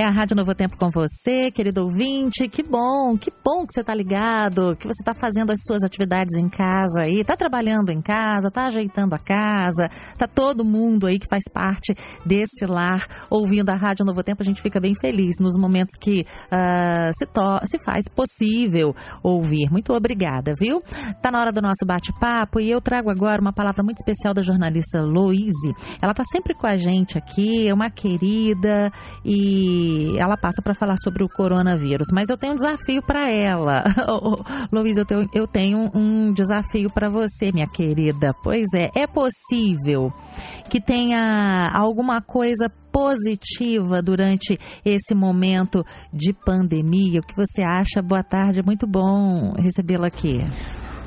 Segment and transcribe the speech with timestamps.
[0.00, 2.48] É a Rádio Novo Tempo com você, querido ouvinte.
[2.48, 6.38] Que bom, que bom que você está ligado, que você está fazendo as suas atividades
[6.38, 11.18] em casa aí, está trabalhando em casa, está ajeitando a casa, está todo mundo aí
[11.18, 11.94] que faz parte
[12.24, 14.40] desse lar ouvindo a Rádio Novo Tempo.
[14.40, 17.26] A gente fica bem feliz nos momentos que uh, se,
[17.66, 19.70] se faz possível ouvir.
[19.70, 20.78] Muito obrigada, viu?
[21.20, 24.40] Tá na hora do nosso bate-papo e eu trago agora uma palavra muito especial da
[24.40, 25.74] jornalista Louise.
[26.00, 28.90] Ela está sempre com a gente aqui, é uma querida
[29.22, 32.08] e ela passa para falar sobre o coronavírus.
[32.12, 33.84] Mas eu tenho um desafio para ela.
[34.72, 38.32] Luiz, eu tenho, eu tenho um desafio para você, minha querida.
[38.42, 40.12] Pois é, é possível
[40.68, 47.20] que tenha alguma coisa positiva durante esse momento de pandemia?
[47.20, 48.02] O que você acha?
[48.02, 50.40] Boa tarde, é muito bom recebê-la aqui.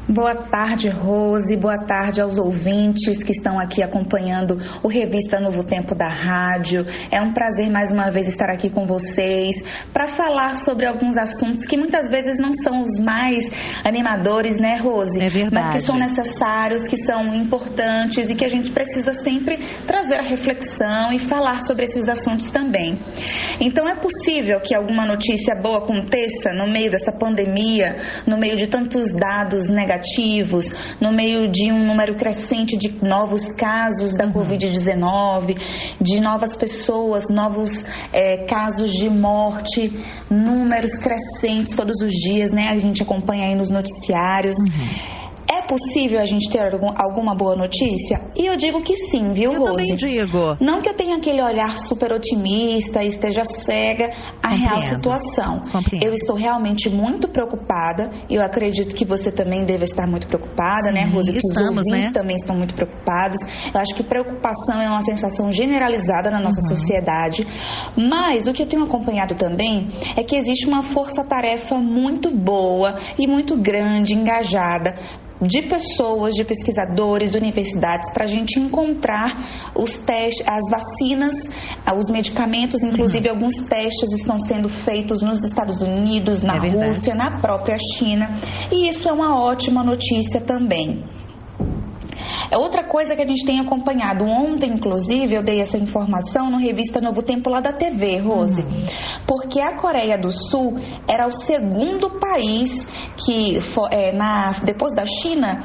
[0.07, 1.55] Boa tarde, Rose.
[1.55, 6.81] Boa tarde aos ouvintes que estão aqui acompanhando o Revista Novo Tempo da Rádio.
[7.09, 9.55] É um prazer mais uma vez estar aqui com vocês
[9.93, 13.49] para falar sobre alguns assuntos que muitas vezes não são os mais
[13.85, 15.23] animadores, né, Rose?
[15.23, 15.53] É verdade.
[15.53, 19.57] Mas que são necessários, que são importantes e que a gente precisa sempre
[19.87, 22.99] trazer a reflexão e falar sobre esses assuntos também.
[23.61, 27.95] Então, é possível que alguma notícia boa aconteça no meio dessa pandemia,
[28.27, 33.51] no meio de tantos dados negativos negativos, no meio de um número crescente de novos
[33.51, 34.33] casos da uhum.
[34.33, 35.55] Covid-19,
[36.01, 39.91] de novas pessoas, novos é, casos de morte,
[40.29, 42.69] números crescentes todos os dias, né?
[42.69, 44.57] A gente acompanha aí nos noticiários.
[44.57, 45.23] Uhum.
[45.51, 46.61] É possível a gente ter
[46.97, 48.21] alguma boa notícia?
[48.35, 49.87] E eu digo que sim, viu, eu Rose?
[49.87, 50.57] Também digo.
[50.59, 54.05] Não que eu tenha aquele olhar super otimista e esteja cega
[54.41, 54.69] à Compreendo.
[54.69, 55.61] real situação.
[55.71, 56.05] Compreendo.
[56.05, 60.91] Eu estou realmente muito preocupada e eu acredito que você também deve estar muito preocupada,
[60.91, 61.31] né, sim, né, Rose?
[61.31, 62.13] Que estamos, os ouvintes né?
[62.13, 63.39] também estão muito preocupados.
[63.73, 66.77] Eu acho que preocupação é uma sensação generalizada na nossa uhum.
[66.77, 67.45] sociedade.
[67.97, 73.27] Mas o que eu tenho acompanhado também é que existe uma força-tarefa muito boa e
[73.27, 74.93] muito grande, engajada
[75.41, 81.33] de pessoas, de pesquisadores, universidades, para a gente encontrar os testes, as vacinas,
[81.95, 83.35] os medicamentos, inclusive uhum.
[83.35, 88.39] alguns testes estão sendo feitos nos Estados Unidos, na é Rússia, na própria China,
[88.71, 91.03] e isso é uma ótima notícia também.
[92.51, 94.25] É outra coisa que a gente tem acompanhado.
[94.25, 98.61] Ontem, inclusive, eu dei essa informação no revista Novo Tempo lá da TV, Rose.
[98.61, 98.85] Uhum.
[99.27, 100.75] Porque a Coreia do Sul
[101.09, 102.85] era o segundo país
[103.17, 103.57] que,
[103.91, 105.63] é, na, depois da China,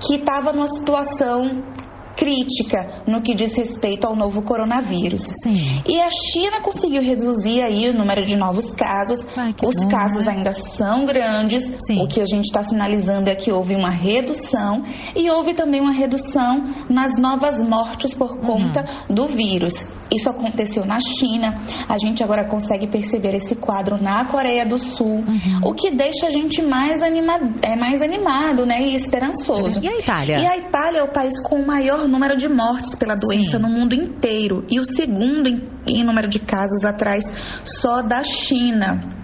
[0.00, 1.62] que estava numa situação
[2.22, 5.22] crítica no que diz respeito ao novo coronavírus.
[5.42, 5.82] Sim.
[5.88, 9.26] E a China conseguiu reduzir aí o número de novos casos.
[9.36, 10.34] Ai, Os bom, casos né?
[10.36, 11.64] ainda são grandes.
[11.84, 12.00] Sim.
[12.00, 14.84] O que a gente está sinalizando é que houve uma redução
[15.16, 19.14] e houve também uma redução nas novas mortes por conta uhum.
[19.14, 19.84] do vírus.
[20.14, 21.64] Isso aconteceu na China.
[21.88, 25.60] A gente agora consegue perceber esse quadro na Coreia do Sul, uhum.
[25.64, 29.80] o que deixa a gente mais, anima, é, mais animado né, e esperançoso.
[29.82, 30.36] E a Itália?
[30.38, 33.62] E a Itália é o país com o maior número de mortes pela doença Sim.
[33.62, 37.24] no mundo inteiro e o segundo em, em número de casos atrás
[37.64, 39.21] só da China.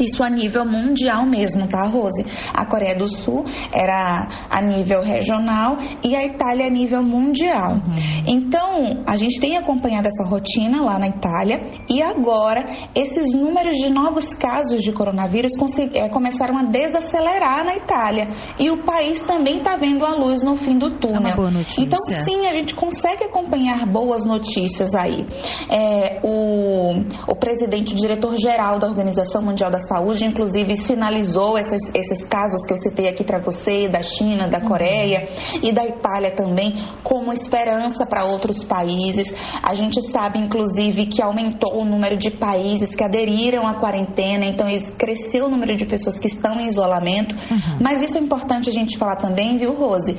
[0.00, 2.24] Isso a nível mundial mesmo, tá, Rose?
[2.54, 7.74] A Coreia do Sul era a nível regional e a Itália a nível mundial.
[7.74, 8.24] Uhum.
[8.26, 12.64] Então, a gente tem acompanhado essa rotina lá na Itália e agora
[12.94, 15.52] esses números de novos casos de coronavírus
[15.94, 20.56] é, começaram a desacelerar na Itália e o país também está vendo a luz no
[20.56, 21.16] fim do túnel.
[21.16, 21.82] É uma boa notícia.
[21.82, 25.24] Então, sim, a gente consegue acompanhar boas notícias aí.
[25.70, 26.92] É, o,
[27.28, 32.72] o presidente, o diretor-geral da Organização Mundial da Saúde, inclusive, sinalizou esses, esses casos que
[32.72, 35.60] eu citei aqui para você, da China, da Coreia uhum.
[35.62, 39.34] e da Itália também, como esperança para outros países.
[39.62, 44.66] A gente sabe, inclusive, que aumentou o número de países que aderiram à quarentena, então
[44.98, 47.34] cresceu o número de pessoas que estão em isolamento.
[47.34, 47.78] Uhum.
[47.80, 50.14] Mas isso é importante a gente falar também, viu, Rose?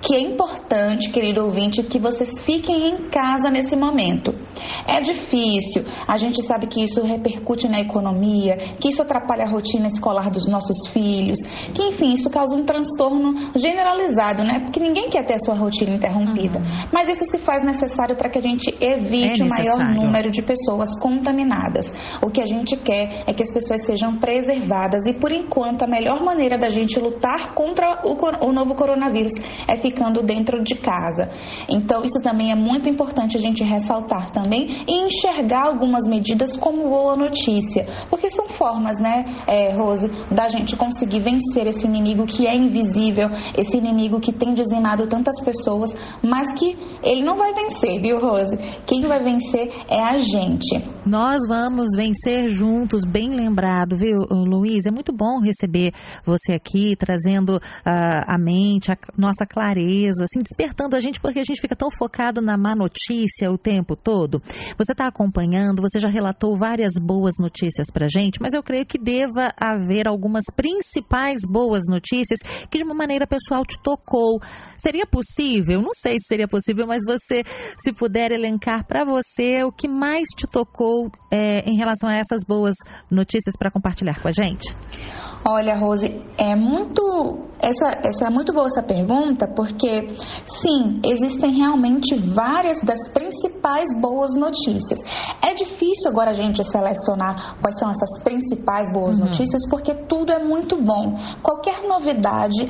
[0.00, 4.34] Que é importante, querido ouvinte, que vocês fiquem em casa nesse momento.
[4.86, 9.86] É difícil, a gente sabe que isso repercute na economia, que isso atrapalha a rotina
[9.86, 11.38] escolar dos nossos filhos,
[11.74, 14.60] que enfim, isso causa um transtorno generalizado, né?
[14.60, 16.58] Porque ninguém quer ter a sua rotina interrompida.
[16.58, 16.88] Uhum.
[16.92, 20.42] Mas isso se faz necessário para que a gente evite é o maior número de
[20.42, 21.92] pessoas contaminadas.
[22.22, 25.86] O que a gente quer é que as pessoas sejam preservadas e, por enquanto, a
[25.86, 28.16] melhor maneira da gente lutar contra o,
[28.46, 29.32] o novo coronavírus
[29.68, 31.30] é ficando dentro de casa.
[31.68, 34.39] Então, isso também é muito importante a gente ressaltar também
[34.88, 40.48] e enxergar algumas algumas medidas como boa notícia, porque são formas, né, é, Rose, da
[40.48, 45.94] gente conseguir vencer esse inimigo que é invisível, esse inimigo que tem dizimado tantas pessoas,
[46.22, 48.56] mas que ele não vai vencer, viu, Rose?
[48.86, 50.99] Quem vai vencer é a gente.
[51.06, 54.84] Nós vamos vencer juntos, bem lembrado, viu, Luiz?
[54.86, 55.94] É muito bom receber
[56.26, 57.60] você aqui, trazendo uh,
[58.26, 62.42] a mente, a nossa clareza, assim, despertando a gente, porque a gente fica tão focado
[62.42, 64.42] na má notícia o tempo todo.
[64.76, 68.98] Você está acompanhando, você já relatou várias boas notícias para gente, mas eu creio que
[68.98, 72.38] deva haver algumas principais boas notícias
[72.70, 74.38] que de uma maneira pessoal te tocou.
[74.76, 75.80] Seria possível?
[75.80, 77.42] Não sei se seria possível, mas você,
[77.78, 80.89] se puder elencar para você o que mais te tocou
[81.30, 82.74] é, em relação a essas boas
[83.10, 84.76] notícias para compartilhar com a gente.
[85.44, 86.06] Olha, Rose,
[86.36, 90.08] é muito essa, essa é muito boa essa pergunta, porque
[90.44, 94.98] sim, existem realmente várias das principais boas notícias.
[95.44, 99.26] É difícil agora a gente selecionar quais são essas principais boas uhum.
[99.26, 101.14] notícias, porque tudo é muito bom.
[101.42, 102.66] Qualquer novidade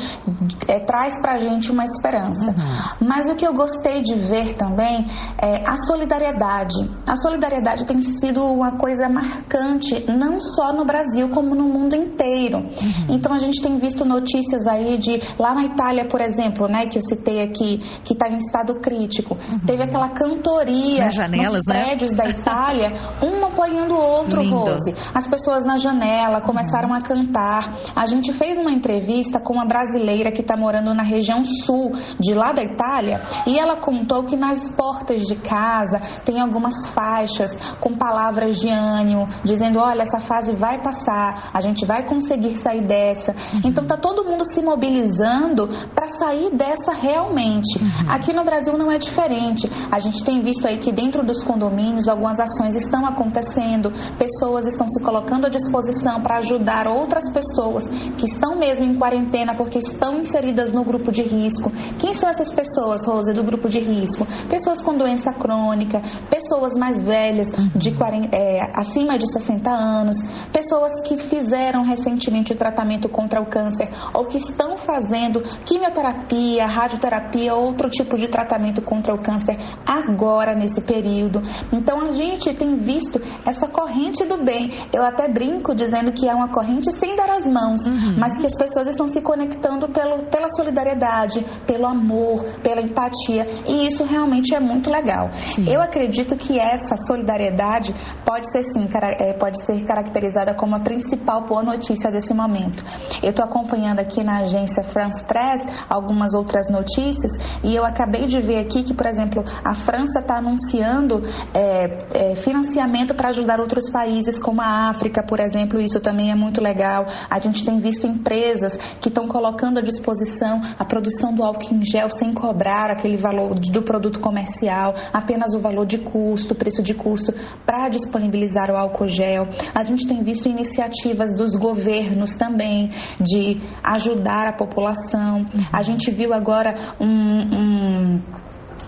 [0.69, 2.50] é, traz pra gente uma esperança.
[2.50, 3.06] Uhum.
[3.08, 5.06] Mas o que eu gostei de ver também
[5.40, 6.90] é a solidariedade.
[7.06, 12.58] A solidariedade tem sido uma coisa marcante, não só no Brasil, como no mundo inteiro.
[12.58, 13.14] Uhum.
[13.14, 16.98] Então a gente tem visto notícias aí de lá na Itália, por exemplo, né, que
[16.98, 19.34] eu citei aqui, que está em estado crítico.
[19.34, 19.60] Uhum.
[19.66, 21.80] Teve aquela cantoria nas janelas, nos né?
[21.80, 22.24] prédios né?
[22.24, 22.88] da Itália,
[23.22, 24.56] um apoiando o outro, Lindo.
[24.56, 24.94] Rose.
[25.14, 26.94] As pessoas na janela começaram uhum.
[26.94, 27.80] a cantar.
[27.96, 32.34] A gente fez uma entrevista com uma brasileira que está morando na região sul de
[32.34, 37.92] lá da Itália e ela contou que nas portas de casa tem algumas faixas com
[38.00, 43.32] palavras de ânimo, dizendo: olha, essa fase vai passar, a gente vai conseguir sair dessa.
[43.32, 43.61] Uhum.
[43.67, 47.79] Então tá todo mundo se mobilizando para sair dessa realmente.
[47.79, 48.11] Uhum.
[48.11, 49.69] Aqui no Brasil não é diferente.
[49.93, 54.88] A gente tem visto aí que dentro dos condomínios algumas ações estão acontecendo, pessoas estão
[54.88, 57.87] se colocando à disposição para ajudar outras pessoas
[58.17, 61.70] que estão mesmo em quarentena porque estão inseridas no grupo de risco.
[61.99, 64.26] Quem são essas pessoas, Rose, do grupo de risco?
[64.49, 66.00] Pessoas com doença crônica,
[66.31, 70.16] pessoas mais velhas, de 40, é, acima de 60 anos,
[70.52, 77.54] pessoas que fizeram recentemente o tratamento contra o câncer ou que estão fazendo quimioterapia, radioterapia,
[77.54, 79.56] outro tipo de tratamento contra o câncer
[79.87, 81.40] agora nesse período.
[81.72, 84.88] Então a gente tem visto essa corrente do bem.
[84.93, 88.16] Eu até brinco dizendo que é uma corrente sem dar as mãos, uhum.
[88.19, 93.86] mas que as pessoas estão se conectando pelo, pela solidariedade, pelo amor, pela empatia, e
[93.86, 95.31] isso realmente é muito legal.
[95.54, 95.64] Sim.
[95.66, 97.80] Eu acredito que essa solidariedade
[98.25, 98.88] pode ser sim,
[99.19, 102.82] é, pode ser caracterizada como a principal boa notícia desse momento.
[103.23, 107.32] Eu estou acompanhando aqui na agência France Press algumas outras notícias
[107.62, 111.23] e eu acabei de ver aqui que, por exemplo, a França está anunciando
[111.55, 115.81] é, é, financiamento para ajudar outros países, como a África, por exemplo.
[115.81, 117.06] Isso também é muito legal.
[117.31, 121.85] A gente tem visto empresas que estão colocando à disposição a produção do álcool em
[121.85, 126.94] gel sem cobrar aquele valor do produto comercial, apenas o valor de custo, preço de
[126.94, 127.32] custo,
[127.70, 129.44] para disponibilizar o álcool gel.
[129.72, 132.90] A gente tem visto iniciativas dos governos também
[133.20, 135.44] de ajudar a população.
[135.72, 137.80] A gente viu agora um, um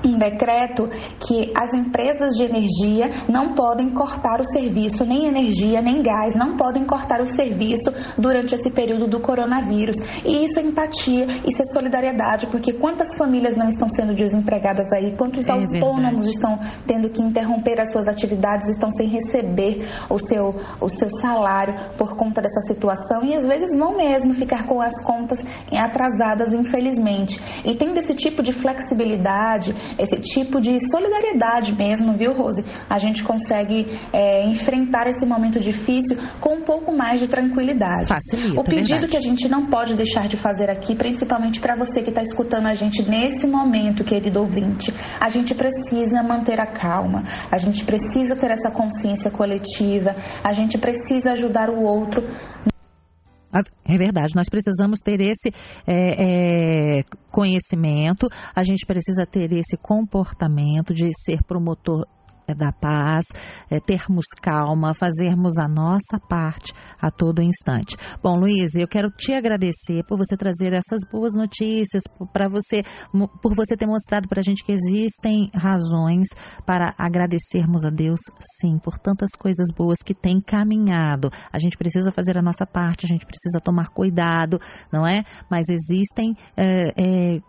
[0.04, 0.88] um decreto
[1.20, 6.56] que as empresas de energia não podem cortar o serviço, nem energia, nem gás, não
[6.56, 9.96] podem cortar o serviço durante esse período do coronavírus.
[10.25, 15.14] E isso é empatia, isso é solidariedade, porque quantas famílias não estão sendo desempregadas aí,
[15.16, 16.28] quantos é autônomos verdade.
[16.28, 21.74] estão tendo que interromper as suas atividades, estão sem receber o seu, o seu salário
[21.96, 27.41] por conta dessa situação e às vezes vão mesmo ficar com as contas atrasadas, infelizmente.
[27.65, 32.65] E tendo esse tipo de flexibilidade, esse tipo de solidariedade mesmo, viu, Rose?
[32.89, 38.08] A gente consegue é, enfrentar esse momento difícil com um pouco mais de tranquilidade.
[38.08, 39.08] Facilita, o pedido verdade.
[39.08, 42.67] que a gente não pode deixar de fazer aqui, principalmente para você que está escutando
[42.67, 48.37] a gente nesse momento, querido ouvinte, a gente precisa manter a calma, a gente precisa
[48.37, 52.22] ter essa consciência coletiva, a gente precisa ajudar o outro
[53.85, 55.53] é verdade, nós precisamos ter esse
[55.87, 62.06] é, é, conhecimento, a gente precisa ter esse comportamento de ser promotor
[62.55, 63.25] da paz,
[63.71, 67.97] é termos calma, fazermos a nossa parte a todo instante.
[68.23, 72.82] Bom, Luiz, eu quero te agradecer por você trazer essas boas notícias, para você,
[73.41, 76.29] por você ter mostrado para a gente que existem razões
[76.65, 78.21] para agradecermos a Deus,
[78.61, 81.31] sim, por tantas coisas boas que tem caminhado.
[81.53, 85.25] A gente precisa fazer a nossa parte, a gente precisa tomar cuidado, não é?
[85.51, 87.41] Mas existem é, é,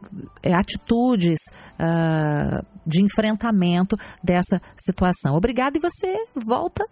[0.42, 1.40] é atitudes
[1.80, 5.36] uh, de enfrentamento dessa situação situação.
[5.36, 6.86] Obrigada e você volta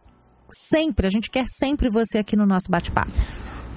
[0.49, 1.07] sempre.
[1.07, 3.11] A gente quer sempre você aqui no nosso bate-papo.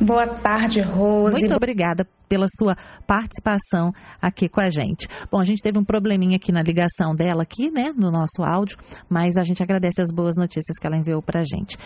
[0.00, 1.38] Boa tarde, Rose.
[1.38, 2.76] Muito obrigada pela sua
[3.06, 5.06] participação aqui com a gente.
[5.30, 8.76] Bom, a gente teve um probleminha aqui na ligação dela aqui, né, no nosso áudio,
[9.08, 11.78] mas a gente agradece as boas notícias que ela enviou pra gente.